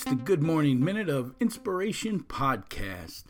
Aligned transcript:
It's 0.00 0.08
the 0.08 0.16
Good 0.16 0.42
Morning 0.42 0.82
Minute 0.82 1.10
of 1.10 1.34
Inspiration 1.40 2.20
podcast. 2.20 3.24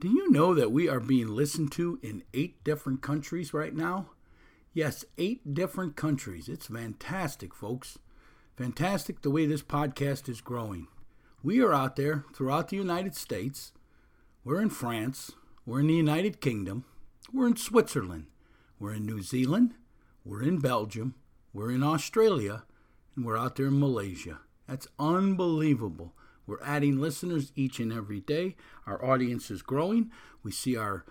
Do 0.00 0.08
you 0.08 0.30
know 0.30 0.54
that 0.54 0.72
we 0.72 0.88
are 0.88 0.98
being 0.98 1.28
listened 1.28 1.70
to 1.72 1.98
in 2.02 2.22
eight 2.32 2.64
different 2.64 3.02
countries 3.02 3.52
right 3.52 3.74
now? 3.74 4.08
Yes, 4.72 5.04
eight 5.18 5.52
different 5.52 5.96
countries. 5.96 6.48
It's 6.48 6.68
fantastic, 6.68 7.54
folks. 7.54 7.98
Fantastic 8.56 9.20
the 9.20 9.28
way 9.28 9.44
this 9.44 9.62
podcast 9.62 10.26
is 10.30 10.40
growing. 10.40 10.88
We 11.42 11.60
are 11.60 11.74
out 11.74 11.96
there 11.96 12.24
throughout 12.34 12.68
the 12.68 12.76
United 12.76 13.14
States. 13.14 13.72
We're 14.44 14.62
in 14.62 14.70
France. 14.70 15.32
We're 15.66 15.80
in 15.80 15.88
the 15.88 15.92
United 15.92 16.40
Kingdom. 16.40 16.86
We're 17.34 17.48
in 17.48 17.56
Switzerland. 17.56 18.28
We're 18.78 18.94
in 18.94 19.04
New 19.04 19.20
Zealand. 19.20 19.74
We're 20.24 20.42
in 20.42 20.58
Belgium. 20.58 21.16
We're 21.52 21.70
in 21.70 21.82
Australia. 21.82 22.64
And 23.14 23.26
we're 23.26 23.36
out 23.36 23.56
there 23.56 23.66
in 23.66 23.78
Malaysia. 23.78 24.40
That's 24.68 24.88
unbelievable. 24.98 26.14
We're 26.46 26.62
adding 26.62 27.00
listeners 27.00 27.52
each 27.54 27.80
and 27.80 27.92
every 27.92 28.20
day. 28.20 28.56
Our 28.86 29.02
audience 29.04 29.50
is 29.50 29.62
growing. 29.62 30.10
We 30.42 30.52
see 30.52 30.76
our 30.76 31.04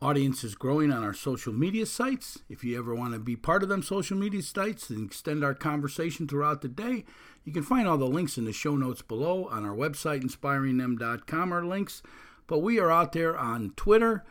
audience 0.00 0.44
is 0.44 0.54
growing 0.54 0.92
on 0.92 1.02
our 1.02 1.12
social 1.12 1.52
media 1.52 1.84
sites. 1.84 2.38
If 2.48 2.62
you 2.64 2.78
ever 2.78 2.94
want 2.94 3.14
to 3.14 3.18
be 3.18 3.36
part 3.36 3.62
of 3.62 3.68
them 3.68 3.82
social 3.82 4.16
media 4.16 4.42
sites 4.42 4.90
and 4.90 5.06
extend 5.06 5.44
our 5.44 5.54
conversation 5.54 6.28
throughout 6.28 6.62
the 6.62 6.68
day, 6.68 7.04
you 7.44 7.52
can 7.52 7.62
find 7.62 7.88
all 7.88 7.98
the 7.98 8.06
links 8.06 8.38
in 8.38 8.44
the 8.44 8.52
show 8.52 8.76
notes 8.76 9.02
below 9.02 9.46
on 9.46 9.64
our 9.64 9.74
website, 9.74 10.22
inspiringthem.com, 10.22 11.52
are 11.52 11.64
links. 11.64 12.02
But 12.46 12.60
we 12.60 12.78
are 12.78 12.90
out 12.90 13.12
there 13.12 13.36
on 13.36 13.72
Twitter, 13.76 14.24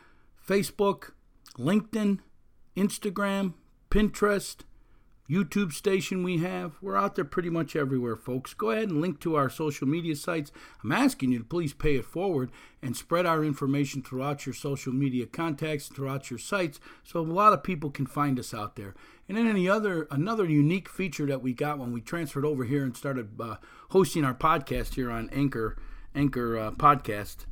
Facebook, 0.47 1.11
LinkedIn, 1.57 2.19
Instagram, 2.75 3.53
Pinterest, 3.91 4.57
YouTube 5.29 5.73
station 5.73 6.23
we 6.23 6.37
have. 6.37 6.77
We're 6.81 6.95
out 6.95 7.15
there 7.15 7.25
pretty 7.25 7.49
much 7.49 7.75
everywhere, 7.75 8.15
folks. 8.15 8.53
Go 8.53 8.71
ahead 8.71 8.89
and 8.89 9.01
link 9.01 9.19
to 9.21 9.35
our 9.35 9.49
social 9.49 9.87
media 9.87 10.15
sites. 10.15 10.53
I'm 10.83 10.93
asking 10.93 11.33
you 11.33 11.39
to 11.39 11.43
please 11.43 11.73
pay 11.73 11.97
it 11.97 12.05
forward 12.05 12.49
and 12.81 12.95
spread 12.95 13.25
our 13.25 13.43
information 13.43 14.01
throughout 14.01 14.45
your 14.45 14.53
social 14.53 14.93
media 14.93 15.25
contacts, 15.25 15.87
throughout 15.87 16.29
your 16.29 16.39
sites, 16.39 16.79
so 17.03 17.19
a 17.19 17.21
lot 17.21 17.51
of 17.51 17.63
people 17.63 17.89
can 17.89 18.05
find 18.05 18.39
us 18.39 18.53
out 18.53 18.77
there. 18.77 18.95
And 19.27 19.37
then 19.37 19.47
any 19.47 19.67
other 19.67 20.07
another 20.09 20.45
unique 20.45 20.87
feature 20.87 21.25
that 21.25 21.41
we 21.41 21.53
got 21.53 21.77
when 21.77 21.91
we 21.91 21.99
transferred 21.99 22.45
over 22.45 22.63
here 22.63 22.83
and 22.83 22.95
started 22.95 23.31
uh, 23.41 23.57
hosting 23.89 24.23
our 24.23 24.33
podcast 24.33 24.93
here 24.93 25.11
on 25.11 25.29
Anchor 25.31 25.75
Anchor 26.15 26.57
uh, 26.57 26.71
Podcast. 26.71 27.45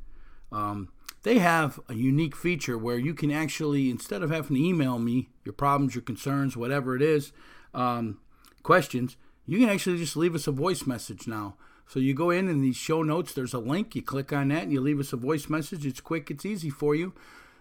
Um, 0.49 0.89
they 1.23 1.39
have 1.39 1.79
a 1.89 1.95
unique 1.95 2.35
feature 2.35 2.77
where 2.77 2.99
you 2.99 3.13
can 3.13 3.31
actually, 3.31 3.89
instead 3.89 4.21
of 4.21 4.29
having 4.29 4.55
to 4.55 4.63
email 4.63 4.99
me 4.99 5.29
your 5.43 5.53
problems, 5.53 5.95
your 5.95 6.03
concerns, 6.03 6.55
whatever 6.55 6.95
it 6.95 7.01
is, 7.01 7.33
um, 7.75 8.17
questions, 8.63 9.17
you 9.45 9.59
can 9.59 9.69
actually 9.69 9.97
just 9.97 10.17
leave 10.17 10.33
us 10.33 10.47
a 10.47 10.51
voice 10.51 10.87
message 10.87 11.27
now. 11.27 11.55
So 11.87 11.99
you 11.99 12.15
go 12.15 12.31
in 12.31 12.49
in 12.49 12.61
these 12.61 12.75
show 12.75 13.03
notes, 13.03 13.33
there's 13.33 13.53
a 13.53 13.59
link, 13.59 13.95
you 13.95 14.01
click 14.01 14.33
on 14.33 14.47
that, 14.47 14.63
and 14.63 14.71
you 14.71 14.81
leave 14.81 14.99
us 14.99 15.13
a 15.13 15.17
voice 15.17 15.49
message. 15.49 15.85
It's 15.85 16.01
quick, 16.01 16.31
it's 16.31 16.45
easy 16.45 16.71
for 16.71 16.95
you. 16.95 17.13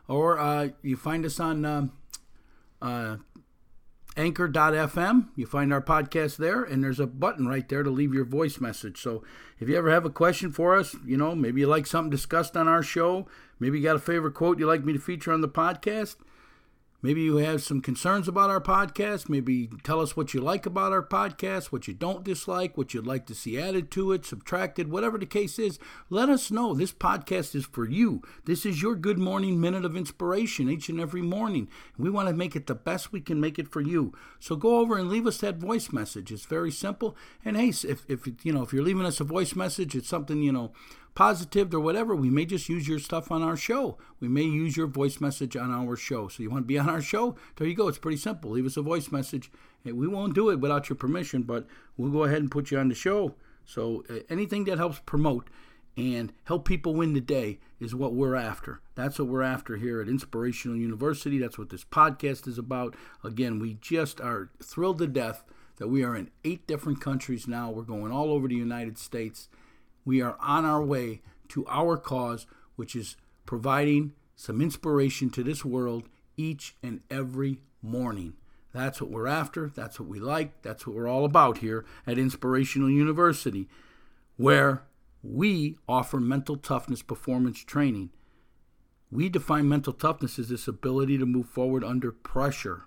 Or 0.08 0.38
uh, 0.38 0.68
you 0.82 0.96
find 0.96 1.26
us 1.26 1.38
on 1.38 1.64
uh, 1.64 1.88
uh, 2.80 3.16
anchor.fm. 4.16 5.28
You 5.36 5.46
find 5.46 5.72
our 5.72 5.82
podcast 5.82 6.36
there, 6.36 6.62
and 6.62 6.82
there's 6.82 7.00
a 7.00 7.06
button 7.06 7.46
right 7.46 7.68
there 7.68 7.82
to 7.82 7.90
leave 7.90 8.14
your 8.14 8.24
voice 8.24 8.60
message. 8.60 9.00
So 9.00 9.22
if 9.58 9.68
you 9.68 9.76
ever 9.76 9.90
have 9.90 10.04
a 10.04 10.10
question 10.10 10.52
for 10.52 10.74
us, 10.76 10.96
you 11.04 11.16
know, 11.16 11.34
maybe 11.34 11.60
you 11.60 11.66
like 11.66 11.86
something 11.86 12.10
discussed 12.10 12.56
on 12.56 12.68
our 12.68 12.82
show, 12.82 13.26
maybe 13.58 13.78
you 13.78 13.84
got 13.84 13.96
a 13.96 14.00
favorite 14.00 14.34
quote 14.34 14.58
you'd 14.58 14.66
like 14.66 14.84
me 14.84 14.92
to 14.94 14.98
feature 14.98 15.32
on 15.32 15.42
the 15.42 15.48
podcast, 15.48 16.16
Maybe 17.04 17.20
you 17.20 17.36
have 17.36 17.62
some 17.62 17.82
concerns 17.82 18.28
about 18.28 18.48
our 18.48 18.62
podcast. 18.62 19.28
Maybe 19.28 19.68
tell 19.82 20.00
us 20.00 20.16
what 20.16 20.32
you 20.32 20.40
like 20.40 20.64
about 20.64 20.90
our 20.90 21.06
podcast, 21.06 21.66
what 21.66 21.86
you 21.86 21.92
don't 21.92 22.24
dislike, 22.24 22.78
what 22.78 22.94
you'd 22.94 23.06
like 23.06 23.26
to 23.26 23.34
see 23.34 23.60
added 23.60 23.90
to 23.90 24.12
it, 24.12 24.24
subtracted, 24.24 24.90
whatever 24.90 25.18
the 25.18 25.26
case 25.26 25.58
is. 25.58 25.78
Let 26.08 26.30
us 26.30 26.50
know. 26.50 26.72
This 26.72 26.94
podcast 26.94 27.54
is 27.54 27.66
for 27.66 27.86
you. 27.86 28.22
This 28.46 28.64
is 28.64 28.80
your 28.80 28.94
good 28.94 29.18
morning 29.18 29.60
minute 29.60 29.84
of 29.84 29.98
inspiration 29.98 30.70
each 30.70 30.88
and 30.88 30.98
every 30.98 31.20
morning. 31.20 31.68
We 31.98 32.08
want 32.08 32.28
to 32.28 32.34
make 32.34 32.56
it 32.56 32.66
the 32.66 32.74
best 32.74 33.12
we 33.12 33.20
can 33.20 33.38
make 33.38 33.58
it 33.58 33.68
for 33.68 33.82
you. 33.82 34.14
So 34.40 34.56
go 34.56 34.78
over 34.78 34.96
and 34.96 35.10
leave 35.10 35.26
us 35.26 35.36
that 35.40 35.56
voice 35.56 35.92
message. 35.92 36.32
It's 36.32 36.46
very 36.46 36.70
simple. 36.70 37.18
And 37.44 37.58
hey, 37.58 37.68
if, 37.68 38.06
if 38.08 38.26
you 38.46 38.52
know 38.54 38.62
if 38.62 38.72
you're 38.72 38.82
leaving 38.82 39.04
us 39.04 39.20
a 39.20 39.24
voice 39.24 39.54
message, 39.54 39.94
it's 39.94 40.08
something 40.08 40.42
you 40.42 40.52
know 40.52 40.72
positive 41.14 41.72
or 41.74 41.80
whatever, 41.80 42.14
we 42.14 42.30
may 42.30 42.44
just 42.44 42.68
use 42.68 42.88
your 42.88 42.98
stuff 42.98 43.30
on 43.30 43.42
our 43.42 43.56
show. 43.56 43.98
We 44.20 44.28
may 44.28 44.42
use 44.42 44.76
your 44.76 44.86
voice 44.86 45.20
message 45.20 45.56
on 45.56 45.70
our 45.70 45.96
show. 45.96 46.28
So 46.28 46.42
you 46.42 46.50
want 46.50 46.64
to 46.64 46.66
be 46.66 46.78
on 46.78 46.88
our 46.88 47.02
show? 47.02 47.36
There 47.56 47.66
you 47.66 47.74
go. 47.74 47.88
It's 47.88 47.98
pretty 47.98 48.18
simple. 48.18 48.50
Leave 48.50 48.66
us 48.66 48.76
a 48.76 48.82
voice 48.82 49.12
message. 49.12 49.50
We 49.84 50.08
won't 50.08 50.34
do 50.34 50.50
it 50.50 50.60
without 50.60 50.88
your 50.88 50.96
permission, 50.96 51.42
but 51.42 51.66
we'll 51.96 52.10
go 52.10 52.24
ahead 52.24 52.38
and 52.38 52.50
put 52.50 52.70
you 52.70 52.78
on 52.78 52.88
the 52.88 52.94
show. 52.94 53.34
So 53.64 54.04
uh, 54.10 54.20
anything 54.28 54.64
that 54.64 54.78
helps 54.78 55.00
promote 55.04 55.48
and 55.96 56.32
help 56.44 56.66
people 56.66 56.94
win 56.94 57.12
the 57.12 57.20
day 57.20 57.60
is 57.78 57.94
what 57.94 58.14
we're 58.14 58.34
after. 58.34 58.80
That's 58.94 59.18
what 59.18 59.28
we're 59.28 59.42
after 59.42 59.76
here 59.76 60.00
at 60.00 60.08
Inspirational 60.08 60.76
University. 60.76 61.38
That's 61.38 61.58
what 61.58 61.70
this 61.70 61.84
podcast 61.84 62.48
is 62.48 62.58
about. 62.58 62.96
Again, 63.22 63.58
we 63.58 63.74
just 63.74 64.20
are 64.20 64.50
thrilled 64.62 64.98
to 64.98 65.06
death 65.06 65.44
that 65.76 65.88
we 65.88 66.02
are 66.02 66.16
in 66.16 66.30
eight 66.44 66.66
different 66.66 67.00
countries 67.00 67.46
now. 67.46 67.70
We're 67.70 67.82
going 67.82 68.12
all 68.12 68.30
over 68.30 68.48
the 68.48 68.54
United 68.54 68.98
States 68.98 69.48
we 70.04 70.20
are 70.20 70.36
on 70.40 70.64
our 70.64 70.82
way 70.82 71.22
to 71.48 71.66
our 71.68 71.96
cause, 71.96 72.46
which 72.76 72.94
is 72.96 73.16
providing 73.46 74.12
some 74.36 74.60
inspiration 74.60 75.30
to 75.30 75.42
this 75.42 75.64
world 75.64 76.08
each 76.36 76.74
and 76.82 77.00
every 77.10 77.60
morning. 77.82 78.34
That's 78.72 79.00
what 79.00 79.10
we're 79.10 79.28
after. 79.28 79.70
That's 79.74 80.00
what 80.00 80.08
we 80.08 80.18
like. 80.18 80.62
That's 80.62 80.86
what 80.86 80.96
we're 80.96 81.08
all 81.08 81.24
about 81.24 81.58
here 81.58 81.84
at 82.06 82.18
Inspirational 82.18 82.90
University, 82.90 83.68
where 84.36 84.82
we 85.22 85.76
offer 85.88 86.18
mental 86.18 86.56
toughness 86.56 87.00
performance 87.00 87.62
training. 87.62 88.10
We 89.10 89.28
define 89.28 89.68
mental 89.68 89.92
toughness 89.92 90.40
as 90.40 90.48
this 90.48 90.66
ability 90.66 91.18
to 91.18 91.26
move 91.26 91.48
forward 91.48 91.84
under 91.84 92.10
pressure. 92.10 92.86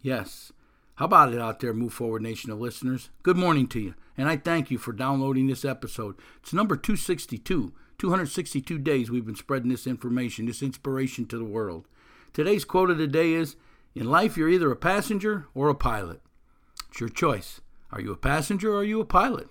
Yes, 0.00 0.52
how 0.94 1.04
about 1.04 1.34
it 1.34 1.40
out 1.40 1.60
there, 1.60 1.74
Move 1.74 1.92
Forward 1.92 2.22
Nation 2.22 2.50
of 2.50 2.60
listeners? 2.60 3.10
Good 3.22 3.36
morning 3.36 3.66
to 3.68 3.80
you, 3.80 3.94
and 4.16 4.28
I 4.28 4.36
thank 4.36 4.70
you 4.70 4.78
for 4.78 4.92
downloading 4.92 5.46
this 5.46 5.64
episode. 5.64 6.16
It's 6.42 6.52
number 6.52 6.76
262. 6.76 7.72
262 7.98 8.78
days 8.78 9.10
we've 9.10 9.26
been 9.26 9.36
spreading 9.36 9.68
this 9.68 9.86
information, 9.86 10.46
this 10.46 10.62
inspiration 10.62 11.26
to 11.26 11.38
the 11.38 11.44
world. 11.44 11.86
Today's 12.32 12.64
quote 12.64 12.90
of 12.90 12.98
the 12.98 13.06
day 13.06 13.32
is 13.32 13.56
In 13.94 14.10
life, 14.10 14.36
you're 14.36 14.48
either 14.48 14.70
a 14.70 14.76
passenger 14.76 15.46
or 15.54 15.68
a 15.68 15.74
pilot. 15.74 16.20
It's 16.90 17.00
your 17.00 17.08
choice. 17.08 17.60
Are 17.92 18.00
you 18.00 18.12
a 18.12 18.16
passenger 18.16 18.72
or 18.72 18.78
are 18.78 18.84
you 18.84 19.00
a 19.00 19.04
pilot? 19.04 19.48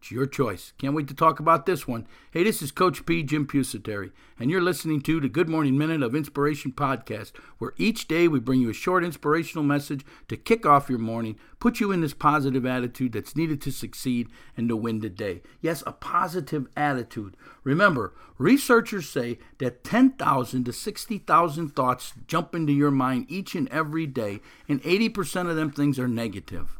It's 0.00 0.12
your 0.12 0.26
choice. 0.26 0.72
Can't 0.78 0.94
wait 0.94 1.08
to 1.08 1.14
talk 1.14 1.40
about 1.40 1.66
this 1.66 1.88
one. 1.88 2.06
Hey, 2.30 2.44
this 2.44 2.62
is 2.62 2.70
Coach 2.70 3.04
P, 3.04 3.24
Jim 3.24 3.48
Pusateri, 3.48 4.12
and 4.38 4.48
you're 4.48 4.62
listening 4.62 5.00
to 5.02 5.20
the 5.20 5.28
Good 5.28 5.48
Morning 5.48 5.76
Minute 5.76 6.04
of 6.04 6.14
Inspiration 6.14 6.70
podcast, 6.70 7.32
where 7.58 7.74
each 7.76 8.06
day 8.06 8.28
we 8.28 8.38
bring 8.38 8.60
you 8.60 8.70
a 8.70 8.74
short 8.74 9.02
inspirational 9.02 9.64
message 9.64 10.06
to 10.28 10.36
kick 10.36 10.64
off 10.64 10.88
your 10.88 11.00
morning, 11.00 11.36
put 11.58 11.80
you 11.80 11.90
in 11.90 12.00
this 12.00 12.14
positive 12.14 12.64
attitude 12.64 13.12
that's 13.12 13.34
needed 13.34 13.60
to 13.62 13.72
succeed 13.72 14.28
and 14.56 14.68
to 14.68 14.76
win 14.76 15.00
the 15.00 15.10
day. 15.10 15.42
Yes, 15.60 15.82
a 15.84 15.90
positive 15.90 16.68
attitude. 16.76 17.36
Remember, 17.64 18.14
researchers 18.38 19.08
say 19.08 19.40
that 19.58 19.82
10,000 19.82 20.64
to 20.64 20.72
60,000 20.72 21.74
thoughts 21.74 22.12
jump 22.28 22.54
into 22.54 22.72
your 22.72 22.92
mind 22.92 23.26
each 23.28 23.56
and 23.56 23.68
every 23.70 24.06
day, 24.06 24.40
and 24.68 24.80
80% 24.84 25.50
of 25.50 25.56
them 25.56 25.72
things 25.72 25.98
are 25.98 26.06
negative. 26.06 26.77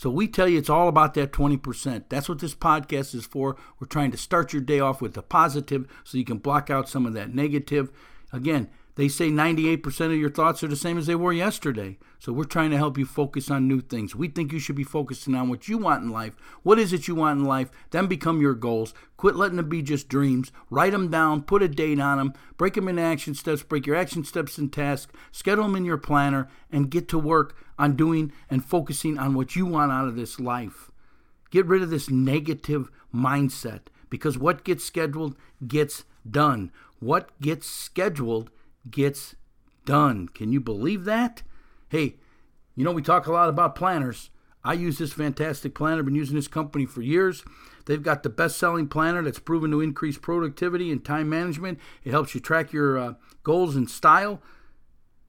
So 0.00 0.08
we 0.08 0.28
tell 0.28 0.48
you 0.48 0.56
it's 0.56 0.70
all 0.70 0.88
about 0.88 1.12
that 1.12 1.30
20%. 1.30 2.04
That's 2.08 2.26
what 2.26 2.38
this 2.38 2.54
podcast 2.54 3.14
is 3.14 3.26
for. 3.26 3.56
We're 3.78 3.86
trying 3.86 4.12
to 4.12 4.16
start 4.16 4.50
your 4.50 4.62
day 4.62 4.80
off 4.80 5.02
with 5.02 5.12
the 5.12 5.20
positive 5.20 5.86
so 6.04 6.16
you 6.16 6.24
can 6.24 6.38
block 6.38 6.70
out 6.70 6.88
some 6.88 7.04
of 7.04 7.12
that 7.12 7.34
negative. 7.34 7.92
Again, 8.32 8.70
they 9.00 9.08
say 9.08 9.30
98% 9.30 10.12
of 10.12 10.18
your 10.18 10.28
thoughts 10.28 10.62
are 10.62 10.68
the 10.68 10.76
same 10.76 10.98
as 10.98 11.06
they 11.06 11.14
were 11.14 11.32
yesterday. 11.32 11.96
So 12.18 12.34
we're 12.34 12.44
trying 12.44 12.70
to 12.72 12.76
help 12.76 12.98
you 12.98 13.06
focus 13.06 13.50
on 13.50 13.66
new 13.66 13.80
things. 13.80 14.14
We 14.14 14.28
think 14.28 14.52
you 14.52 14.58
should 14.58 14.76
be 14.76 14.84
focusing 14.84 15.34
on 15.34 15.48
what 15.48 15.68
you 15.68 15.78
want 15.78 16.04
in 16.04 16.10
life. 16.10 16.34
What 16.62 16.78
is 16.78 16.92
it 16.92 17.08
you 17.08 17.14
want 17.14 17.38
in 17.40 17.46
life? 17.46 17.70
Then 17.92 18.08
become 18.08 18.42
your 18.42 18.52
goals. 18.52 18.92
Quit 19.16 19.36
letting 19.36 19.56
them 19.56 19.70
be 19.70 19.80
just 19.80 20.10
dreams. 20.10 20.52
Write 20.68 20.92
them 20.92 21.10
down, 21.10 21.44
put 21.44 21.62
a 21.62 21.68
date 21.68 21.98
on 21.98 22.18
them, 22.18 22.34
break 22.58 22.74
them 22.74 22.88
into 22.88 23.00
action 23.00 23.34
steps, 23.34 23.62
break 23.62 23.86
your 23.86 23.96
action 23.96 24.22
steps 24.22 24.58
in 24.58 24.68
tasks, 24.68 25.10
schedule 25.32 25.64
them 25.64 25.76
in 25.76 25.86
your 25.86 25.96
planner, 25.96 26.50
and 26.70 26.90
get 26.90 27.08
to 27.08 27.18
work 27.18 27.56
on 27.78 27.96
doing 27.96 28.30
and 28.50 28.62
focusing 28.66 29.16
on 29.16 29.32
what 29.32 29.56
you 29.56 29.64
want 29.64 29.90
out 29.90 30.08
of 30.08 30.16
this 30.16 30.38
life. 30.38 30.90
Get 31.50 31.64
rid 31.64 31.80
of 31.80 31.88
this 31.88 32.10
negative 32.10 32.90
mindset 33.14 33.80
because 34.10 34.36
what 34.36 34.62
gets 34.62 34.84
scheduled 34.84 35.36
gets 35.66 36.04
done. 36.30 36.70
What 36.98 37.30
gets 37.40 37.66
scheduled 37.66 38.50
gets 38.88 39.34
done. 39.84 40.28
Can 40.28 40.52
you 40.52 40.60
believe 40.60 41.04
that? 41.04 41.42
Hey, 41.88 42.16
you 42.76 42.84
know, 42.84 42.92
we 42.92 43.02
talk 43.02 43.26
a 43.26 43.32
lot 43.32 43.48
about 43.48 43.74
planners. 43.74 44.30
I 44.62 44.74
use 44.74 44.98
this 44.98 45.12
fantastic 45.12 45.74
planner. 45.74 46.02
Been 46.02 46.14
using 46.14 46.36
this 46.36 46.48
company 46.48 46.86
for 46.86 47.02
years. 47.02 47.44
They've 47.86 48.02
got 48.02 48.22
the 48.22 48.28
best 48.28 48.58
selling 48.58 48.88
planner 48.88 49.22
that's 49.22 49.38
proven 49.38 49.70
to 49.70 49.80
increase 49.80 50.18
productivity 50.18 50.92
and 50.92 51.04
time 51.04 51.28
management. 51.28 51.78
It 52.04 52.10
helps 52.10 52.34
you 52.34 52.40
track 52.40 52.72
your 52.72 52.98
uh, 52.98 53.14
goals 53.42 53.74
and 53.74 53.90
style, 53.90 54.42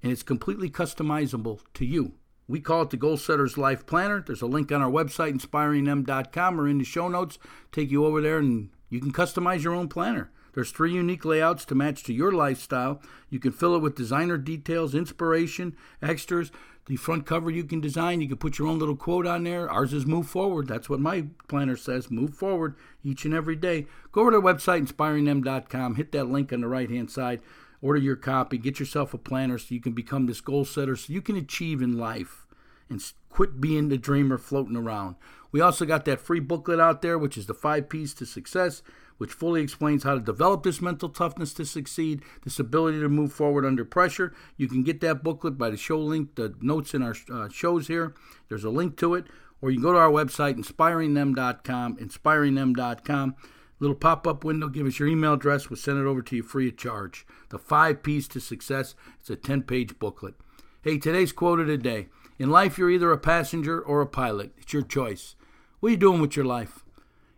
and 0.04 0.12
it's 0.12 0.24
completely 0.24 0.70
customizable 0.70 1.62
to 1.76 1.86
you 1.86 2.14
We 2.48 2.60
call 2.60 2.82
it 2.84 2.90
the 2.90 2.98
Goal 2.98 3.18
Setters 3.18 3.58
Life 3.58 3.86
Planner. 3.86 4.22
There's 4.22 4.42
a 4.42 4.48
link 4.48 4.72
on 4.72 4.82
our 4.82 4.92
website, 4.92 5.34
inspiringthem.com, 5.34 6.60
or 6.60 6.68
in 6.68 6.78
the 6.78 6.84
show 6.84 7.08
notes. 7.08 7.40
Take 7.72 7.90
you 7.90 8.06
over 8.06 8.22
there 8.22 8.40
and 8.40 8.70
you 8.90 9.00
can 9.00 9.14
customize 9.14 9.64
your 9.64 9.74
own 9.74 9.88
planner. 9.88 10.30
There's 10.54 10.72
three 10.72 10.94
unique 10.94 11.26
layouts 11.26 11.66
to 11.66 11.76
match 11.76 12.04
to 12.04 12.14
your 12.14 12.32
lifestyle. 12.32 13.02
You 13.30 13.40
can 13.40 13.52
fill 13.52 13.76
it 13.76 13.82
with 13.82 13.96
designer 13.96 14.38
details, 14.38 14.94
inspiration, 14.94 15.76
extras. 16.02 16.52
The 16.88 16.96
front 16.96 17.26
cover 17.26 17.50
you 17.50 17.64
can 17.64 17.80
design. 17.80 18.22
You 18.22 18.28
can 18.28 18.38
put 18.38 18.58
your 18.58 18.68
own 18.68 18.80
little 18.80 18.96
quote 18.96 19.28
on 19.28 19.44
there. 19.44 19.70
Ours 19.70 19.94
is 19.94 20.06
move 20.06 20.28
forward. 20.28 20.68
That's 20.68 20.90
what 20.90 21.00
my 21.00 21.28
planner 21.48 21.78
says. 21.78 22.12
Move 22.12 22.34
forward 22.34 22.76
each 23.04 23.24
and 23.24 23.34
every 23.34 23.56
day. 23.56 23.86
Go 24.12 24.22
over 24.22 24.32
to 24.32 24.38
our 24.38 24.44
website, 24.44 24.88
inspiringthem.com. 24.88 25.96
Hit 25.96 26.12
that 26.12 26.30
link 26.30 26.52
on 26.52 26.62
the 26.62 26.68
right 26.68 26.90
hand 26.90 27.12
side. 27.12 27.42
Order 27.82 28.00
your 28.00 28.16
copy. 28.16 28.58
Get 28.58 28.80
yourself 28.80 29.14
a 29.14 29.18
planner 29.18 29.58
so 29.58 29.74
you 29.74 29.82
can 29.82 29.94
become 29.94 30.26
this 30.26 30.42
goal 30.42 30.66
setter 30.66 30.96
so 30.96 31.14
you 31.14 31.22
can 31.22 31.36
achieve 31.36 31.82
in 31.82 31.98
life 31.98 32.46
and 32.90 33.02
quit 33.30 33.62
being 33.62 33.88
the 33.88 33.98
dreamer 33.98 34.38
floating 34.38 34.76
around. 34.76 35.16
We 35.52 35.62
also 35.62 35.86
got 35.86 36.06
that 36.06 36.20
free 36.20 36.40
booklet 36.40 36.80
out 36.80 37.02
there, 37.02 37.18
which 37.18 37.38
is 37.38 37.46
the 37.46 37.54
five 37.54 37.90
P's 37.90 38.14
to 38.16 38.26
success 38.26 38.82
which 39.22 39.34
fully 39.34 39.62
explains 39.62 40.04
how 40.04 40.16
to 40.16 40.20
develop 40.20 40.64
this 40.64 40.82
mental 40.82 41.08
toughness 41.08 41.54
to 41.54 41.64
succeed, 41.64 42.24
this 42.44 42.58
ability 42.58 43.00
to 43.00 43.08
move 43.08 43.32
forward 43.32 43.64
under 43.64 43.86
pressure. 43.86 44.34
You 44.58 44.68
can 44.68 44.82
get 44.82 45.00
that 45.02 45.22
booklet 45.22 45.60
by 45.60 45.70
the 45.70 45.78
show 45.78 46.00
link, 46.00 46.34
the 46.34 46.56
notes 46.60 46.96
in 46.96 47.04
our 47.04 47.14
uh, 47.32 47.48
shows 47.48 47.86
here. 47.86 48.16
There's 48.50 48.64
a 48.64 48.72
link 48.72 48.98
to 48.98 49.14
it. 49.14 49.28
Or 49.62 49.70
you 49.70 49.78
can 49.78 49.84
go 49.84 49.94
to 49.94 50.00
our 50.00 50.10
website, 50.10 50.56
inspiringthem.com, 50.56 51.98
inspiringthem.com. 51.98 53.36
Little 53.80 53.96
pop 53.96 54.26
up 54.26 54.44
window, 54.44 54.70
give 54.70 54.88
us 54.88 54.98
your 54.98 55.08
email 55.08 55.34
address. 55.34 55.70
We'll 55.70 55.78
send 55.78 56.00
it 56.00 56.08
over 56.08 56.24
to 56.24 56.36
you 56.36 56.42
free 56.42 56.70
of 56.70 56.78
charge. 56.78 57.24
The 57.50 57.60
Five 57.60 58.02
P's 58.02 58.28
to 58.30 58.40
Success. 58.40 58.96
It's 59.20 59.30
a 59.30 59.36
10 59.36 59.62
page 59.62 60.00
booklet. 60.00 60.34
Hey, 60.82 60.98
today's 60.98 61.32
quote 61.32 61.60
of 61.60 61.68
the 61.68 61.78
day 61.78 62.08
In 62.40 62.50
life, 62.50 62.80
you're 62.80 62.90
either 62.90 63.12
a 63.12 63.20
passenger 63.20 63.80
or 63.80 64.02
a 64.02 64.08
pilot. 64.08 64.54
It's 64.58 64.74
your 64.74 64.82
choice. 64.82 65.36
What 65.80 65.90
are 65.90 65.92
you 65.92 65.98
doing 65.98 66.22
with 66.22 66.36
your 66.36 66.46
life? 66.46 66.81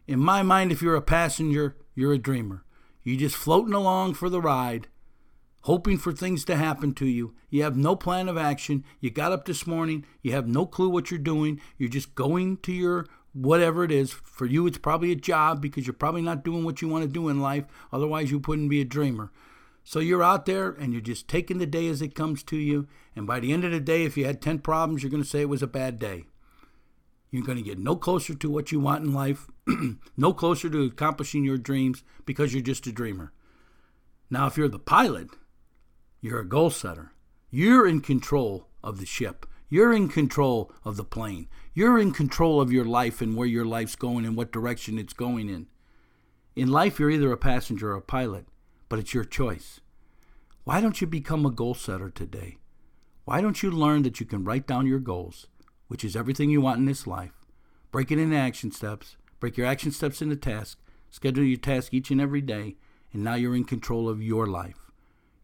In 0.05 0.19
my 0.19 0.43
mind, 0.43 0.71
if 0.71 0.81
you're 0.81 0.95
a 0.95 1.01
passenger, 1.01 1.77
you're 1.95 2.13
a 2.13 2.17
dreamer. 2.17 2.65
You're 3.03 3.19
just 3.19 3.35
floating 3.35 3.73
along 3.73 4.15
for 4.15 4.29
the 4.29 4.41
ride, 4.41 4.87
hoping 5.61 5.97
for 5.97 6.11
things 6.11 6.43
to 6.45 6.57
happen 6.57 6.93
to 6.95 7.05
you. 7.05 7.35
You 7.49 7.63
have 7.63 7.77
no 7.77 7.95
plan 7.95 8.27
of 8.27 8.37
action. 8.37 8.83
You 8.99 9.11
got 9.11 9.31
up 9.31 9.45
this 9.45 9.65
morning, 9.65 10.05
you 10.21 10.33
have 10.33 10.47
no 10.47 10.65
clue 10.65 10.89
what 10.89 11.09
you're 11.09 11.19
doing. 11.19 11.61
You're 11.77 11.89
just 11.89 12.15
going 12.15 12.57
to 12.57 12.73
your 12.73 13.07
whatever 13.31 13.83
it 13.85 13.91
is. 13.91 14.11
For 14.11 14.45
you, 14.45 14.67
it's 14.67 14.77
probably 14.77 15.11
a 15.11 15.15
job 15.15 15.61
because 15.61 15.87
you're 15.87 15.93
probably 15.93 16.21
not 16.21 16.43
doing 16.43 16.65
what 16.65 16.81
you 16.81 16.89
want 16.89 17.03
to 17.03 17.09
do 17.09 17.29
in 17.29 17.41
life. 17.41 17.63
Otherwise, 17.91 18.29
you 18.29 18.39
wouldn't 18.39 18.69
be 18.69 18.81
a 18.81 18.85
dreamer. 18.85 19.31
So 19.85 19.99
you're 19.99 20.23
out 20.23 20.45
there 20.45 20.69
and 20.69 20.91
you're 20.91 21.01
just 21.01 21.27
taking 21.27 21.59
the 21.59 21.65
day 21.65 21.87
as 21.87 22.01
it 22.01 22.15
comes 22.15 22.43
to 22.43 22.57
you. 22.57 22.87
And 23.15 23.25
by 23.25 23.39
the 23.39 23.53
end 23.53 23.63
of 23.63 23.71
the 23.71 23.79
day, 23.79 24.03
if 24.03 24.17
you 24.17 24.25
had 24.25 24.41
10 24.41 24.59
problems, 24.59 25.01
you're 25.01 25.09
going 25.09 25.23
to 25.23 25.29
say 25.29 25.41
it 25.41 25.49
was 25.49 25.63
a 25.63 25.67
bad 25.67 25.99
day. 25.99 26.25
You're 27.33 27.41
going 27.43 27.57
to 27.57 27.63
get 27.63 27.79
no 27.79 27.95
closer 27.95 28.35
to 28.35 28.47
what 28.47 28.71
you 28.71 28.79
want 28.79 29.03
in 29.03 29.11
life, 29.11 29.47
no 30.17 30.33
closer 30.33 30.69
to 30.69 30.83
accomplishing 30.83 31.43
your 31.43 31.57
dreams 31.57 32.03
because 32.27 32.53
you're 32.53 32.61
just 32.61 32.85
a 32.85 32.91
dreamer. 32.91 33.33
Now, 34.29 34.45
if 34.45 34.55
you're 34.55 34.67
the 34.67 34.77
pilot, 34.77 35.29
you're 36.21 36.41
a 36.41 36.47
goal 36.47 36.69
setter. 36.69 37.13
You're 37.49 37.87
in 37.87 38.01
control 38.01 38.67
of 38.83 38.99
the 38.99 39.07
ship. 39.07 39.47
You're 39.67 39.93
in 39.93 40.09
control 40.09 40.71
of 40.85 40.95
the 40.95 41.03
plane. 41.03 41.47
You're 41.73 41.97
in 41.97 42.11
control 42.11 42.61
of 42.61 42.71
your 42.71 42.85
life 42.85 43.19
and 43.19 43.35
where 43.35 43.47
your 43.47 43.65
life's 43.65 43.95
going 43.95 44.25
and 44.27 44.37
what 44.37 44.51
direction 44.51 44.99
it's 44.99 45.13
going 45.13 45.49
in. 45.49 45.65
In 46.55 46.67
life, 46.67 46.99
you're 46.99 47.09
either 47.09 47.31
a 47.31 47.37
passenger 47.37 47.93
or 47.93 47.95
a 47.95 48.01
pilot, 48.03 48.45
but 48.89 48.99
it's 48.99 49.15
your 49.15 49.25
choice. 49.25 49.79
Why 50.65 50.81
don't 50.81 51.01
you 51.01 51.07
become 51.07 51.47
a 51.47 51.51
goal 51.51 51.73
setter 51.73 52.11
today? 52.11 52.57
Why 53.25 53.41
don't 53.41 53.63
you 53.63 53.71
learn 53.71 54.03
that 54.03 54.19
you 54.19 54.27
can 54.27 54.43
write 54.43 54.67
down 54.67 54.85
your 54.85 54.99
goals? 54.99 55.47
Which 55.93 56.03
is 56.03 56.15
everything 56.15 56.49
you 56.49 56.59
want 56.59 56.79
in 56.79 56.85
this 56.85 57.05
life. 57.05 57.45
Break 57.91 58.11
it 58.11 58.17
into 58.17 58.35
action 58.35 58.71
steps. 58.71 59.15
Break 59.39 59.57
your 59.57 59.67
action 59.67 59.91
steps 59.91 60.23
into 60.23 60.35
tasks. 60.35 60.81
Schedule 61.11 61.43
your 61.43 61.59
task 61.59 61.93
each 61.93 62.09
and 62.09 62.19
every 62.19 62.41
day, 62.41 62.77
and 63.13 63.23
now 63.23 63.35
you're 63.35 63.55
in 63.55 63.63
control 63.63 64.09
of 64.09 64.19
your 64.19 64.47
life. 64.47 64.89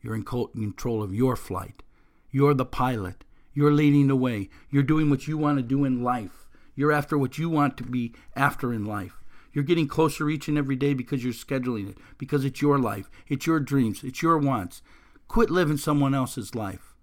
You're 0.01 0.15
in 0.15 0.23
control 0.23 1.03
of 1.03 1.13
your 1.13 1.35
flight. 1.35 1.83
You're 2.31 2.55
the 2.55 2.65
pilot. 2.65 3.25
You're 3.53 3.71
leading 3.71 4.07
the 4.07 4.15
way. 4.15 4.49
You're 4.71 4.81
doing 4.81 5.11
what 5.11 5.27
you 5.27 5.37
want 5.37 5.59
to 5.59 5.63
do 5.63 5.85
in 5.85 6.03
life. 6.03 6.47
You're 6.73 6.91
after 6.91 7.15
what 7.15 7.37
you 7.37 7.47
want 7.47 7.77
to 7.77 7.83
be 7.83 8.15
after 8.35 8.73
in 8.73 8.85
life. 8.85 9.23
You're 9.53 9.63
getting 9.63 9.87
closer 9.87 10.31
each 10.31 10.47
and 10.47 10.57
every 10.57 10.75
day 10.75 10.95
because 10.95 11.23
you're 11.23 11.31
scheduling 11.31 11.91
it, 11.91 11.99
because 12.17 12.43
it's 12.43 12.59
your 12.59 12.79
life, 12.79 13.07
it's 13.27 13.45
your 13.45 13.59
dreams, 13.59 14.03
it's 14.03 14.23
your 14.23 14.39
wants. 14.39 14.81
Quit 15.27 15.51
living 15.51 15.77
someone 15.77 16.15
else's 16.15 16.55
life. 16.55 16.95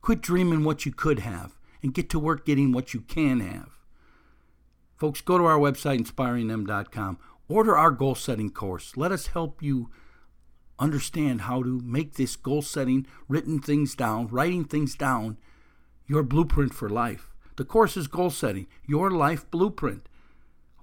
Quit 0.00 0.20
dreaming 0.20 0.62
what 0.62 0.86
you 0.86 0.92
could 0.92 1.18
have 1.18 1.57
and 1.82 1.94
get 1.94 2.10
to 2.10 2.18
work 2.18 2.44
getting 2.44 2.72
what 2.72 2.94
you 2.94 3.00
can 3.00 3.40
have. 3.40 3.78
Folks, 4.96 5.20
go 5.20 5.38
to 5.38 5.44
our 5.44 5.58
website, 5.58 6.00
inspiringthem.com. 6.00 7.18
Order 7.48 7.76
our 7.76 7.92
goal 7.92 8.14
setting 8.14 8.50
course. 8.50 8.96
Let 8.96 9.12
us 9.12 9.28
help 9.28 9.62
you 9.62 9.90
understand 10.78 11.42
how 11.42 11.62
to 11.62 11.80
make 11.84 12.14
this 12.14 12.36
goal 12.36 12.62
setting, 12.62 13.06
written 13.28 13.60
things 13.60 13.94
down, 13.94 14.28
writing 14.28 14.64
things 14.64 14.94
down, 14.94 15.38
your 16.06 16.22
blueprint 16.22 16.74
for 16.74 16.88
life. 16.88 17.30
The 17.56 17.64
course 17.64 17.96
is 17.96 18.06
goal 18.06 18.30
setting, 18.30 18.66
your 18.86 19.10
life 19.10 19.50
blueprint. 19.50 20.08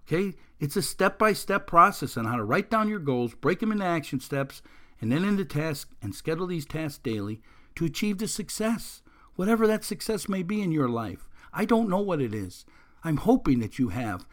Okay? 0.01 0.35
It's 0.59 0.75
a 0.75 0.81
step 0.81 1.19
by 1.19 1.33
step 1.33 1.67
process 1.67 2.17
on 2.17 2.25
how 2.25 2.37
to 2.37 2.43
write 2.43 2.69
down 2.69 2.89
your 2.89 2.99
goals, 2.99 3.33
break 3.35 3.59
them 3.59 3.71
into 3.71 3.85
action 3.85 4.19
steps, 4.19 4.61
and 5.01 5.11
then 5.11 5.25
into 5.25 5.45
tasks, 5.45 5.93
and 6.01 6.15
schedule 6.15 6.47
these 6.47 6.65
tasks 6.65 6.99
daily 6.99 7.41
to 7.75 7.85
achieve 7.85 8.17
the 8.17 8.27
success 8.27 9.01
whatever 9.35 9.67
that 9.67 9.83
success 9.83 10.29
may 10.29 10.43
be 10.43 10.61
in 10.61 10.71
your 10.71 10.89
life. 10.89 11.27
I 11.53 11.65
don't 11.65 11.89
know 11.89 11.99
what 11.99 12.21
it 12.21 12.33
is. 12.33 12.65
I'm 13.03 13.17
hoping 13.17 13.59
that 13.59 13.79
you 13.79 13.89
have 13.89 14.25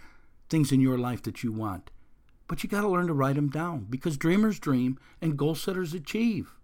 things 0.49 0.73
in 0.73 0.81
your 0.81 0.99
life 0.99 1.23
that 1.23 1.43
you 1.43 1.53
want. 1.53 1.91
But 2.49 2.63
you 2.63 2.69
got 2.69 2.83
to 2.83 2.89
learn 2.89 3.07
to 3.07 3.15
write 3.15 3.37
them 3.37 3.49
down 3.49 3.87
because 3.89 4.17
dreamers 4.17 4.59
dream 4.59 4.99
and 5.21 5.39
goal 5.39 5.55
setters 5.55 5.95
achieve. 5.95 6.55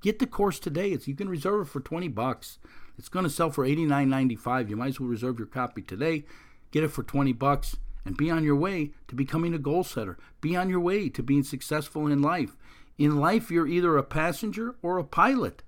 Get 0.00 0.18
the 0.18 0.26
course 0.26 0.58
today. 0.58 0.90
It's, 0.90 1.08
you 1.08 1.14
can 1.14 1.28
reserve 1.28 1.66
it 1.66 1.70
for 1.70 1.80
20 1.80 2.08
bucks. 2.08 2.58
It's 2.98 3.08
going 3.08 3.24
to 3.24 3.30
sell 3.30 3.50
for 3.50 3.66
$89.95. 3.66 4.68
You 4.68 4.76
might 4.76 4.88
as 4.88 5.00
well 5.00 5.08
reserve 5.08 5.38
your 5.38 5.46
copy 5.46 5.82
today. 5.82 6.24
Get 6.70 6.84
it 6.84 6.88
for 6.88 7.02
20 7.02 7.32
bucks 7.32 7.76
and 8.04 8.16
be 8.16 8.30
on 8.30 8.44
your 8.44 8.56
way 8.56 8.92
to 9.08 9.14
becoming 9.14 9.54
a 9.54 9.58
goal 9.58 9.82
setter. 9.82 10.18
Be 10.40 10.56
on 10.56 10.68
your 10.68 10.80
way 10.80 11.08
to 11.08 11.22
being 11.22 11.42
successful 11.42 12.06
in 12.06 12.22
life. 12.22 12.56
In 12.98 13.18
life, 13.18 13.50
you're 13.50 13.66
either 13.66 13.96
a 13.96 14.02
passenger 14.02 14.76
or 14.82 14.98
a 14.98 15.04
pilot. 15.04 15.62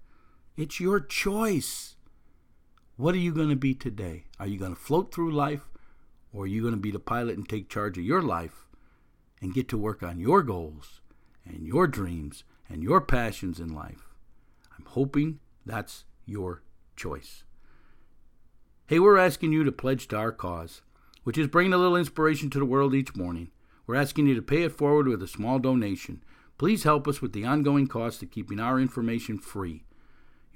It's 0.56 0.80
your 0.80 1.00
choice. 1.00 1.96
What 2.99 3.15
are 3.15 3.19
you 3.19 3.35
going 3.35 3.50
to 3.50 3.57
be 3.57 3.75
today? 3.75 4.25
Are 4.41 4.47
you 4.47 4.59
going 4.59 4.75
to 4.75 4.81
float 4.81 5.12
through 5.12 5.31
life 5.31 5.69
or 6.33 6.45
are 6.45 6.47
you 6.47 6.62
going 6.62 6.73
to 6.73 6.81
be 6.81 6.91
the 6.91 6.99
pilot 6.99 7.37
and 7.37 7.47
take 7.47 7.69
charge 7.69 7.99
of 7.99 8.05
your 8.05 8.23
life 8.23 8.65
and 9.43 9.53
get 9.53 9.69
to 9.69 9.76
work 9.76 10.03
on 10.03 10.19
your 10.19 10.43
goals 10.43 11.03
and 11.45 11.67
your 11.67 11.87
dreams 11.87 12.45
and 12.71 12.83
your 12.83 13.03
passions 13.03 13.61
in 13.61 13.69
life? 13.69 14.15
I'm 14.79 14.87
hoping 14.87 15.41
that's 15.67 16.05
your 16.25 16.62
choice. 16.97 17.45
Hey, 18.87 18.99
we're 18.99 19.19
asking 19.19 19.53
you 19.53 19.62
to 19.62 19.73
pledge 19.73 20.09
to 20.09 20.17
our 20.17 20.33
cause, 20.33 20.81
which 21.23 21.37
is 21.37 21.49
bringing 21.49 21.75
a 21.75 21.79
little 21.79 21.97
inspiration 21.97 22.49
to 22.49 22.59
the 22.59 22.65
world 22.65 22.95
each 22.95 23.15
morning. 23.15 23.50
We're 23.87 23.97
asking 23.97 24.26
you 24.26 24.35
to 24.37 24.43
pay 24.43 24.62
it 24.62 24.73
forward 24.73 25.07
with 25.07 25.23
a 25.23 25.29
small 25.29 25.59
donation. 25.59 26.25
Please 26.57 26.85
help 26.85 27.07
us 27.07 27.21
with 27.21 27.35
the 27.35 27.45
ongoing 27.45 27.88
cost 27.88 28.23
of 28.23 28.31
keeping 28.31 28.59
our 28.59 28.81
information 28.81 29.37
free. 29.37 29.86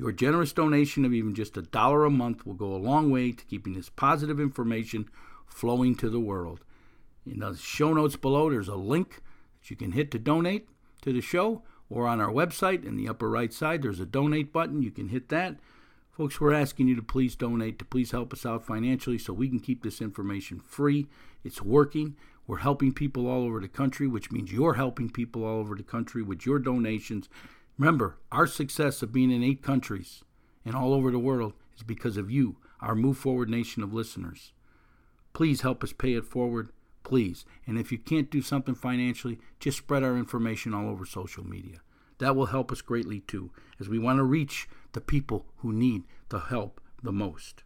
Your 0.00 0.12
generous 0.12 0.54
donation 0.54 1.04
of 1.04 1.12
even 1.12 1.34
just 1.34 1.58
a 1.58 1.62
dollar 1.62 2.06
a 2.06 2.10
month 2.10 2.46
will 2.46 2.54
go 2.54 2.74
a 2.74 2.78
long 2.78 3.10
way 3.10 3.32
to 3.32 3.44
keeping 3.44 3.74
this 3.74 3.90
positive 3.90 4.40
information 4.40 5.10
flowing 5.46 5.94
to 5.96 6.08
the 6.08 6.18
world. 6.18 6.64
In 7.26 7.40
the 7.40 7.54
show 7.54 7.92
notes 7.92 8.16
below, 8.16 8.48
there's 8.48 8.66
a 8.66 8.76
link 8.76 9.20
that 9.60 9.68
you 9.68 9.76
can 9.76 9.92
hit 9.92 10.10
to 10.12 10.18
donate 10.18 10.70
to 11.02 11.12
the 11.12 11.20
show, 11.20 11.64
or 11.90 12.06
on 12.06 12.18
our 12.18 12.32
website 12.32 12.82
in 12.82 12.96
the 12.96 13.10
upper 13.10 13.28
right 13.28 13.52
side, 13.52 13.82
there's 13.82 14.00
a 14.00 14.06
donate 14.06 14.54
button. 14.54 14.80
You 14.80 14.90
can 14.90 15.10
hit 15.10 15.28
that. 15.28 15.56
Folks, 16.10 16.40
we're 16.40 16.54
asking 16.54 16.88
you 16.88 16.96
to 16.96 17.02
please 17.02 17.36
donate, 17.36 17.78
to 17.78 17.84
please 17.84 18.10
help 18.10 18.32
us 18.32 18.46
out 18.46 18.64
financially 18.64 19.18
so 19.18 19.34
we 19.34 19.50
can 19.50 19.60
keep 19.60 19.82
this 19.82 20.00
information 20.00 20.60
free. 20.60 21.08
It's 21.44 21.60
working. 21.60 22.16
We're 22.46 22.58
helping 22.58 22.94
people 22.94 23.26
all 23.26 23.42
over 23.44 23.60
the 23.60 23.68
country, 23.68 24.06
which 24.06 24.32
means 24.32 24.50
you're 24.50 24.74
helping 24.74 25.10
people 25.10 25.44
all 25.44 25.58
over 25.58 25.74
the 25.74 25.82
country 25.82 26.22
with 26.22 26.46
your 26.46 26.58
donations. 26.58 27.28
Remember, 27.80 28.18
our 28.30 28.46
success 28.46 29.00
of 29.00 29.10
being 29.10 29.30
in 29.30 29.42
eight 29.42 29.62
countries 29.62 30.22
and 30.66 30.76
all 30.76 30.92
over 30.92 31.10
the 31.10 31.18
world 31.18 31.54
is 31.74 31.82
because 31.82 32.18
of 32.18 32.30
you, 32.30 32.56
our 32.82 32.94
Move 32.94 33.16
Forward 33.16 33.48
nation 33.48 33.82
of 33.82 33.94
listeners. 33.94 34.52
Please 35.32 35.62
help 35.62 35.82
us 35.82 35.94
pay 35.94 36.12
it 36.12 36.26
forward, 36.26 36.72
please. 37.04 37.46
And 37.66 37.78
if 37.78 37.90
you 37.90 37.96
can't 37.96 38.30
do 38.30 38.42
something 38.42 38.74
financially, 38.74 39.38
just 39.60 39.78
spread 39.78 40.02
our 40.02 40.18
information 40.18 40.74
all 40.74 40.90
over 40.90 41.06
social 41.06 41.42
media. 41.42 41.80
That 42.18 42.36
will 42.36 42.46
help 42.46 42.70
us 42.70 42.82
greatly 42.82 43.20
too, 43.20 43.50
as 43.80 43.88
we 43.88 43.98
want 43.98 44.18
to 44.18 44.24
reach 44.24 44.68
the 44.92 45.00
people 45.00 45.46
who 45.60 45.72
need 45.72 46.02
the 46.28 46.40
help 46.40 46.82
the 47.02 47.12
most. 47.12 47.62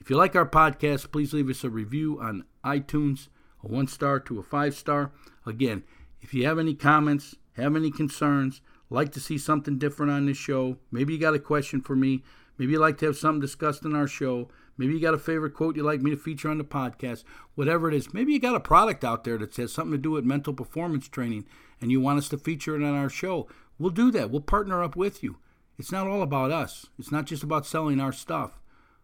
If 0.00 0.10
you 0.10 0.16
like 0.16 0.34
our 0.34 0.44
podcast, 0.44 1.12
please 1.12 1.32
leave 1.32 1.48
us 1.48 1.62
a 1.62 1.70
review 1.70 2.18
on 2.20 2.46
iTunes, 2.64 3.28
a 3.62 3.68
one 3.68 3.86
star 3.86 4.18
to 4.18 4.40
a 4.40 4.42
five 4.42 4.74
star. 4.74 5.12
Again, 5.46 5.84
if 6.20 6.34
you 6.34 6.44
have 6.46 6.58
any 6.58 6.74
comments, 6.74 7.36
have 7.56 7.76
any 7.76 7.92
concerns, 7.92 8.60
like 8.90 9.12
to 9.12 9.20
see 9.20 9.38
something 9.38 9.78
different 9.78 10.12
on 10.12 10.26
this 10.26 10.36
show, 10.36 10.78
maybe 10.90 11.14
you 11.14 11.18
got 11.18 11.34
a 11.34 11.38
question 11.38 11.80
for 11.80 11.96
me, 11.96 12.22
Maybe 12.58 12.72
you 12.72 12.78
like 12.78 12.98
to 12.98 13.06
have 13.06 13.16
something 13.16 13.40
discussed 13.40 13.84
in 13.84 13.94
our 13.94 14.06
show. 14.06 14.48
Maybe 14.76 14.94
you 14.94 15.00
got 15.00 15.14
a 15.14 15.18
favorite 15.18 15.54
quote 15.54 15.76
you'd 15.76 15.84
like 15.84 16.02
me 16.02 16.10
to 16.10 16.16
feature 16.16 16.48
on 16.48 16.58
the 16.58 16.64
podcast. 16.64 17.24
Whatever 17.54 17.88
it 17.88 17.94
is. 17.94 18.14
Maybe 18.14 18.32
you 18.32 18.38
got 18.38 18.54
a 18.54 18.60
product 18.60 19.04
out 19.04 19.24
there 19.24 19.38
that 19.38 19.56
has 19.56 19.72
something 19.72 19.92
to 19.92 19.98
do 19.98 20.12
with 20.12 20.24
mental 20.24 20.52
performance 20.52 21.08
training 21.08 21.46
and 21.80 21.90
you 21.90 22.00
want 22.00 22.18
us 22.18 22.28
to 22.30 22.38
feature 22.38 22.76
it 22.76 22.84
on 22.84 22.94
our 22.94 23.08
show. 23.08 23.48
We'll 23.78 23.90
do 23.90 24.10
that. 24.12 24.30
We'll 24.30 24.40
partner 24.40 24.82
up 24.82 24.94
with 24.94 25.22
you. 25.22 25.38
It's 25.78 25.90
not 25.90 26.06
all 26.06 26.22
about 26.22 26.52
us. 26.52 26.86
It's 26.98 27.10
not 27.10 27.26
just 27.26 27.42
about 27.42 27.66
selling 27.66 28.00
our 28.00 28.12
stuff. 28.12 28.60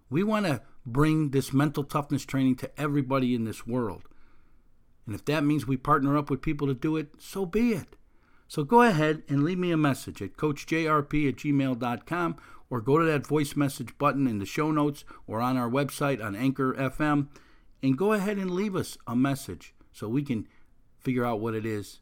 We 0.08 0.22
want 0.22 0.46
to 0.46 0.62
bring 0.86 1.30
this 1.30 1.52
mental 1.52 1.82
toughness 1.82 2.24
training 2.24 2.56
to 2.56 2.80
everybody 2.80 3.34
in 3.34 3.44
this 3.44 3.66
world. 3.66 4.02
And 5.06 5.14
if 5.14 5.24
that 5.24 5.44
means 5.44 5.66
we 5.66 5.76
partner 5.76 6.16
up 6.16 6.30
with 6.30 6.42
people 6.42 6.68
to 6.68 6.74
do 6.74 6.96
it, 6.96 7.08
so 7.18 7.44
be 7.44 7.72
it. 7.72 7.96
So 8.50 8.64
go 8.64 8.82
ahead 8.82 9.22
and 9.28 9.44
leave 9.44 9.60
me 9.60 9.70
a 9.70 9.76
message 9.76 10.20
at 10.20 10.36
coachjrp 10.36 11.28
at 11.28 11.36
gmail.com 11.36 12.36
or 12.68 12.80
go 12.80 12.98
to 12.98 13.04
that 13.04 13.24
voice 13.24 13.54
message 13.54 13.96
button 13.96 14.26
in 14.26 14.40
the 14.40 14.44
show 14.44 14.72
notes 14.72 15.04
or 15.28 15.40
on 15.40 15.56
our 15.56 15.70
website 15.70 16.20
on 16.20 16.34
Anchor 16.34 16.74
FM 16.74 17.28
and 17.80 17.96
go 17.96 18.12
ahead 18.12 18.38
and 18.38 18.50
leave 18.50 18.74
us 18.74 18.98
a 19.06 19.14
message 19.14 19.72
so 19.92 20.08
we 20.08 20.24
can 20.24 20.48
figure 20.98 21.24
out 21.24 21.38
what 21.38 21.54
it 21.54 21.64
is 21.64 22.00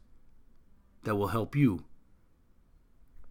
that 1.03 1.17
will 1.17 1.27
help 1.27 1.55
you 1.55 1.85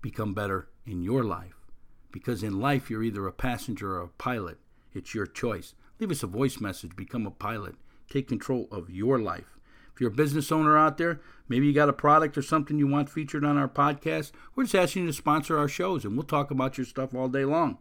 become 0.00 0.32
better 0.32 0.68
in 0.86 1.02
your 1.02 1.24
life. 1.24 1.66
Because 2.12 2.44
in 2.44 2.60
life, 2.60 2.88
you're 2.88 3.02
either 3.02 3.26
a 3.26 3.32
passenger 3.32 3.96
or 3.96 4.02
a 4.02 4.08
pilot. 4.10 4.58
It's 4.94 5.12
your 5.12 5.26
choice. 5.26 5.74
Leave 5.98 6.12
us 6.12 6.22
a 6.22 6.28
voice 6.28 6.60
message, 6.60 6.94
become 6.94 7.26
a 7.26 7.32
pilot, 7.32 7.74
take 8.08 8.28
control 8.28 8.68
of 8.70 8.88
your 8.90 9.18
life. 9.18 9.57
If 9.98 10.02
you're 10.02 10.12
a 10.12 10.14
business 10.14 10.52
owner 10.52 10.78
out 10.78 10.96
there, 10.96 11.20
maybe 11.48 11.66
you 11.66 11.72
got 11.72 11.88
a 11.88 11.92
product 11.92 12.38
or 12.38 12.42
something 12.42 12.78
you 12.78 12.86
want 12.86 13.10
featured 13.10 13.44
on 13.44 13.58
our 13.58 13.66
podcast, 13.66 14.30
we're 14.54 14.62
just 14.62 14.76
asking 14.76 15.02
you 15.02 15.08
to 15.08 15.12
sponsor 15.12 15.58
our 15.58 15.66
shows 15.66 16.04
and 16.04 16.14
we'll 16.14 16.22
talk 16.22 16.52
about 16.52 16.78
your 16.78 16.84
stuff 16.84 17.16
all 17.16 17.26
day 17.26 17.44
long. 17.44 17.78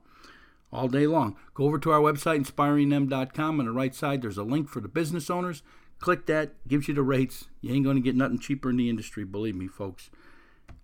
All 0.73 0.87
day 0.87 1.05
long. 1.05 1.35
Go 1.53 1.65
over 1.65 1.77
to 1.77 1.91
our 1.91 1.99
website, 1.99 2.43
inspiringthem.com. 2.43 3.59
On 3.59 3.65
the 3.67 3.71
right 3.71 3.93
side, 3.93 4.23
there's 4.23 4.39
a 4.39 4.43
link 4.43 4.67
for 4.67 4.79
the 4.81 4.87
business 4.87 5.29
owners. 5.29 5.61
Click 5.99 6.25
that, 6.25 6.55
gives 6.67 6.87
you 6.87 6.95
the 6.95 7.03
rates. 7.03 7.49
You 7.61 7.75
ain't 7.75 7.85
going 7.85 7.97
to 7.97 8.01
get 8.01 8.15
nothing 8.15 8.39
cheaper 8.39 8.71
in 8.71 8.77
the 8.77 8.89
industry, 8.89 9.23
believe 9.23 9.55
me, 9.55 9.67
folks. 9.67 10.09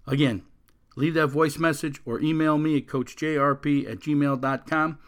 Again, 0.05 0.43
leave 0.95 1.15
that 1.15 1.29
voice 1.29 1.57
message 1.57 1.99
or 2.05 2.21
email 2.21 2.59
me 2.59 2.77
at 2.77 2.85
coachjrp 2.85 3.91
at 3.91 3.99
gmail.com. 4.01 4.99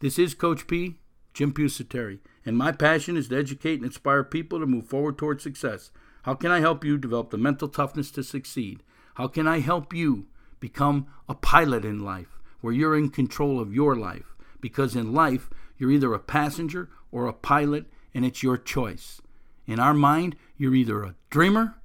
This 0.00 0.18
is 0.18 0.32
Coach 0.32 0.66
P, 0.66 0.94
Jim 1.34 1.52
Pusateri. 1.52 2.20
And 2.46 2.56
my 2.56 2.72
passion 2.72 3.16
is 3.16 3.28
to 3.28 3.38
educate 3.38 3.76
and 3.76 3.84
inspire 3.84 4.22
people 4.24 4.60
to 4.60 4.66
move 4.66 4.86
forward 4.86 5.16
towards 5.16 5.42
success. 5.42 5.90
How 6.22 6.34
can 6.34 6.50
I 6.50 6.60
help 6.60 6.84
you 6.84 6.98
develop 6.98 7.30
the 7.30 7.38
mental 7.38 7.68
toughness 7.68 8.10
to 8.12 8.22
succeed? 8.22 8.82
How 9.14 9.28
can 9.28 9.46
I 9.46 9.60
help 9.60 9.92
you 9.92 10.26
become 10.60 11.06
a 11.28 11.34
pilot 11.34 11.84
in 11.84 12.04
life 12.04 12.40
where 12.60 12.72
you're 12.72 12.96
in 12.96 13.10
control 13.10 13.60
of 13.60 13.74
your 13.74 13.94
life? 13.94 14.34
Because 14.60 14.96
in 14.96 15.12
life, 15.12 15.50
you're 15.76 15.90
either 15.90 16.14
a 16.14 16.18
passenger 16.18 16.88
or 17.12 17.26
a 17.26 17.32
pilot, 17.32 17.86
and 18.14 18.24
it's 18.24 18.42
your 18.42 18.56
choice. 18.56 19.20
In 19.66 19.78
our 19.78 19.94
mind, 19.94 20.36
you're 20.56 20.74
either 20.74 21.02
a 21.02 21.14
dreamer 21.30 21.76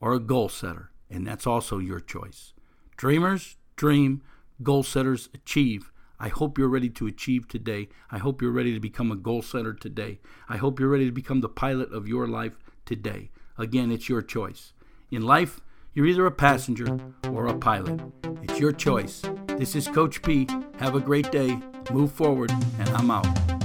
or 0.00 0.14
a 0.14 0.20
goal 0.20 0.48
setter, 0.48 0.90
and 1.10 1.26
that's 1.26 1.46
also 1.46 1.78
your 1.78 2.00
choice. 2.00 2.52
Dreamers 2.96 3.56
dream, 3.76 4.22
goal 4.62 4.82
setters 4.82 5.28
achieve. 5.34 5.92
I 6.18 6.28
hope 6.28 6.58
you're 6.58 6.68
ready 6.68 6.88
to 6.90 7.06
achieve 7.06 7.48
today. 7.48 7.88
I 8.10 8.18
hope 8.18 8.40
you're 8.40 8.50
ready 8.50 8.72
to 8.74 8.80
become 8.80 9.12
a 9.12 9.16
goal 9.16 9.42
setter 9.42 9.74
today. 9.74 10.18
I 10.48 10.56
hope 10.56 10.80
you're 10.80 10.88
ready 10.88 11.06
to 11.06 11.12
become 11.12 11.40
the 11.40 11.48
pilot 11.48 11.92
of 11.92 12.08
your 12.08 12.26
life 12.26 12.58
today. 12.84 13.30
Again, 13.58 13.90
it's 13.90 14.08
your 14.08 14.22
choice. 14.22 14.72
In 15.10 15.22
life, 15.22 15.60
you're 15.92 16.06
either 16.06 16.26
a 16.26 16.30
passenger 16.30 16.98
or 17.30 17.46
a 17.46 17.54
pilot. 17.54 18.00
It's 18.42 18.60
your 18.60 18.72
choice. 18.72 19.22
This 19.56 19.74
is 19.74 19.88
Coach 19.88 20.22
P. 20.22 20.46
Have 20.78 20.94
a 20.94 21.00
great 21.00 21.30
day. 21.30 21.58
Move 21.90 22.12
forward, 22.12 22.50
and 22.50 22.88
I'm 22.90 23.10
out. 23.10 23.55